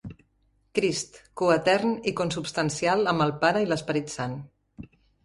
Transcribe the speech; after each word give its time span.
Crist, 0.77 1.19
coetern 1.41 1.93
i 2.11 2.13
consubstancial 2.21 3.05
amb 3.13 3.27
el 3.27 3.35
Pare 3.45 3.63
i 3.67 3.71
l'Esperit 3.73 4.11
Sant. 4.15 4.35